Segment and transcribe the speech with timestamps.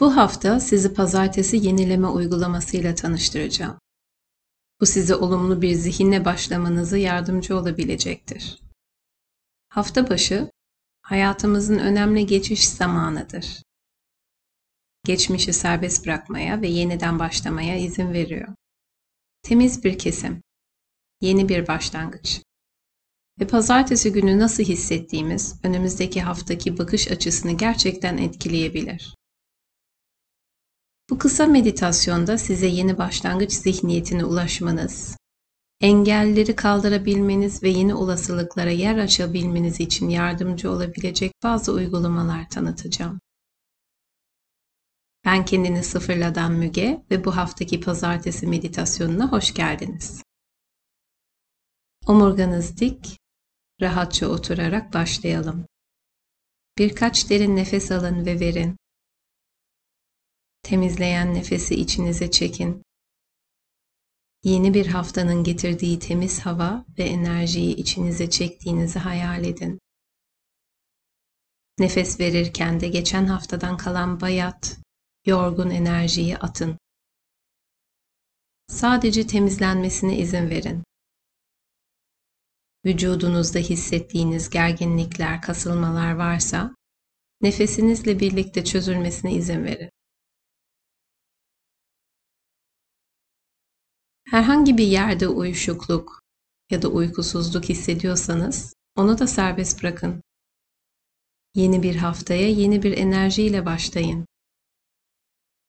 [0.00, 3.78] Bu hafta sizi pazartesi yenileme uygulamasıyla tanıştıracağım.
[4.80, 8.60] Bu size olumlu bir zihinle başlamanızı yardımcı olabilecektir.
[9.68, 10.50] Hafta başı
[11.02, 13.62] hayatımızın önemli geçiş zamanıdır.
[15.04, 18.48] Geçmişi serbest bırakmaya ve yeniden başlamaya izin veriyor.
[19.42, 20.42] Temiz bir kesim,
[21.20, 22.42] yeni bir başlangıç.
[23.40, 29.14] Ve pazartesi günü nasıl hissettiğimiz önümüzdeki haftaki bakış açısını gerçekten etkileyebilir.
[31.10, 35.16] Bu kısa meditasyonda size yeni başlangıç zihniyetine ulaşmanız,
[35.80, 43.20] engelleri kaldırabilmeniz ve yeni olasılıklara yer açabilmeniz için yardımcı olabilecek bazı uygulamalar tanıtacağım.
[45.24, 50.22] Ben kendini sıfırladan Müge ve bu haftaki pazartesi meditasyonuna hoş geldiniz.
[52.06, 53.18] Omurganız dik,
[53.80, 55.66] rahatça oturarak başlayalım.
[56.78, 58.76] Birkaç derin nefes alın ve verin.
[60.64, 62.82] Temizleyen nefesi içinize çekin.
[64.44, 69.78] Yeni bir haftanın getirdiği temiz hava ve enerjiyi içinize çektiğinizi hayal edin.
[71.78, 74.78] Nefes verirken de geçen haftadan kalan bayat,
[75.26, 76.78] yorgun enerjiyi atın.
[78.68, 80.84] Sadece temizlenmesine izin verin.
[82.86, 86.74] Vücudunuzda hissettiğiniz gerginlikler, kasılmalar varsa
[87.40, 89.93] nefesinizle birlikte çözülmesine izin verin.
[94.24, 96.20] Herhangi bir yerde uyuşukluk
[96.70, 100.22] ya da uykusuzluk hissediyorsanız onu da serbest bırakın.
[101.54, 104.26] Yeni bir haftaya yeni bir enerjiyle başlayın.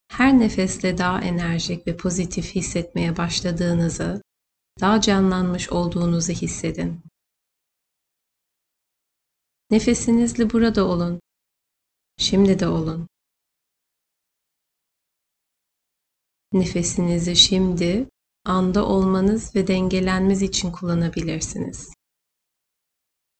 [0.07, 4.21] Her nefesle daha enerjik ve pozitif hissetmeye başladığınızı,
[4.81, 7.01] daha canlanmış olduğunuzu hissedin.
[9.71, 11.19] Nefesinizle burada olun.
[12.17, 13.07] Şimdi de olun.
[16.53, 18.09] Nefesinizi şimdi
[18.45, 21.93] anda olmanız ve dengelenmeniz için kullanabilirsiniz.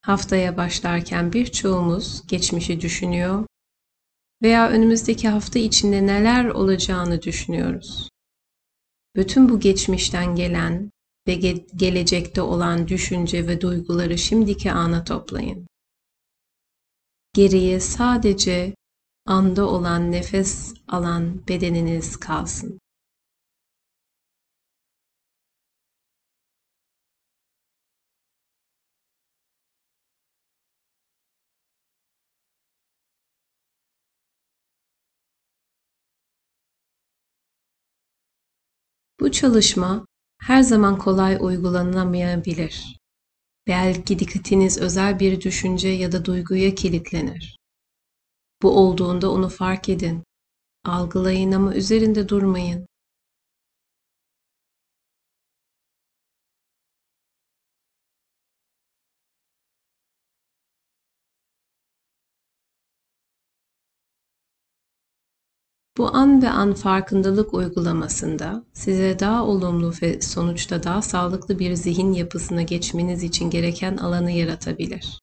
[0.01, 3.45] Haftaya başlarken birçoğumuz geçmişi düşünüyor
[4.43, 8.09] veya önümüzdeki hafta içinde neler olacağını düşünüyoruz.
[9.15, 10.91] Bütün bu geçmişten gelen
[11.27, 15.67] ve ge- gelecekte olan düşünce ve duyguları şimdiki ana toplayın.
[17.33, 18.75] Geriye sadece
[19.25, 22.79] anda olan nefes alan bedeniniz kalsın.
[39.19, 40.05] Bu çalışma
[40.41, 42.97] her zaman kolay uygulanamayabilir.
[43.67, 47.57] Belki dikkatiniz özel bir düşünce ya da duyguya kilitlenir.
[48.61, 50.23] Bu olduğunda onu fark edin.
[50.85, 52.85] Algılayın ama üzerinde durmayın.
[65.97, 72.13] Bu an ve an farkındalık uygulamasında size daha olumlu ve sonuçta daha sağlıklı bir zihin
[72.13, 75.21] yapısına geçmeniz için gereken alanı yaratabilir.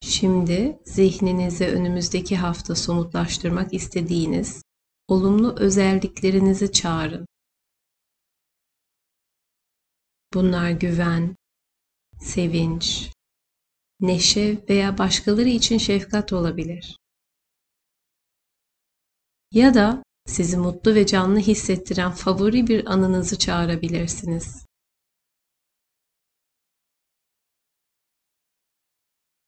[0.00, 4.62] Şimdi zihninize önümüzdeki hafta somutlaştırmak istediğiniz
[5.08, 7.26] olumlu özelliklerinizi çağırın.
[10.34, 11.36] Bunlar güven,
[12.20, 13.12] sevinç,
[14.00, 17.01] neşe veya başkaları için şefkat olabilir
[19.52, 24.66] ya da sizi mutlu ve canlı hissettiren favori bir anınızı çağırabilirsiniz.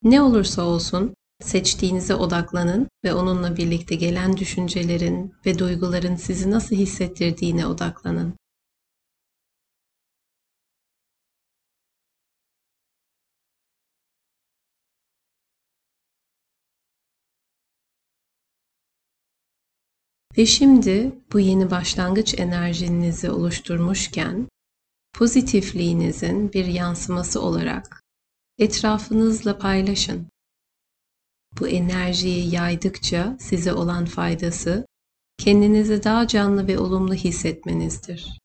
[0.02, 7.66] Ne olursa olsun seçtiğinize odaklanın ve onunla birlikte gelen düşüncelerin ve duyguların sizi nasıl hissettirdiğine
[7.66, 8.34] odaklanın.
[20.38, 24.48] Ve şimdi bu yeni başlangıç enerjinizi oluşturmuşken
[25.12, 28.02] pozitifliğinizin bir yansıması olarak
[28.58, 30.28] etrafınızla paylaşın.
[31.60, 34.86] Bu enerjiyi yaydıkça size olan faydası
[35.38, 38.38] kendinizi daha canlı ve olumlu hissetmenizdir.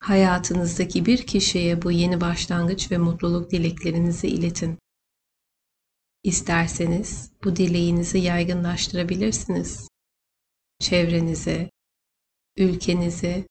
[0.00, 4.83] Hayatınızdaki bir kişiye bu yeni başlangıç ve mutluluk dileklerinizi iletin.
[6.24, 9.88] İsterseniz bu dileğinizi yaygınlaştırabilirsiniz.
[10.80, 11.70] Çevrenize,
[12.56, 13.46] ülkenize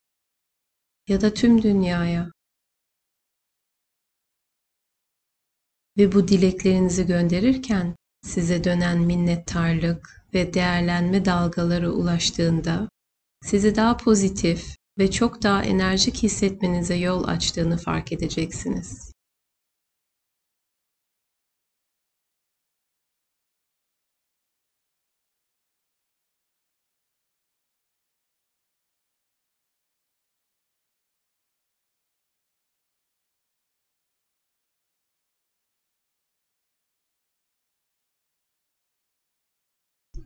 [1.07, 2.29] ya da tüm dünyaya.
[5.97, 12.89] ve bu dileklerinizi gönderirken size dönen minnettarlık ve değerlenme dalgaları ulaştığında
[13.43, 19.12] sizi daha pozitif ve çok daha enerjik hissetmenize yol açtığını fark edeceksiniz.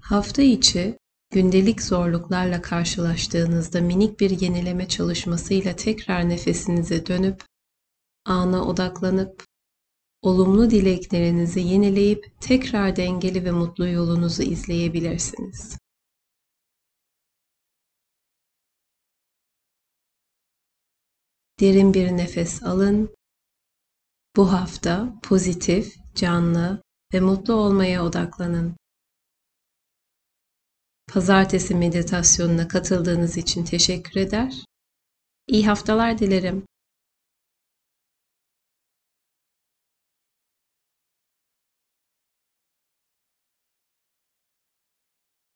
[0.01, 0.97] Hafta içi
[1.31, 7.43] gündelik zorluklarla karşılaştığınızda minik bir yenileme çalışmasıyla tekrar nefesinize dönüp
[8.25, 9.45] ana odaklanıp
[10.21, 15.77] olumlu dileklerinizi yenileyip tekrar dengeli ve mutlu yolunuzu izleyebilirsiniz.
[21.59, 23.15] Derin bir nefes alın.
[24.35, 26.81] Bu hafta pozitif, canlı
[27.13, 28.75] ve mutlu olmaya odaklanın.
[31.13, 34.65] Pazartesi meditasyonuna katıldığınız için teşekkür eder.
[35.47, 36.65] İyi haftalar dilerim.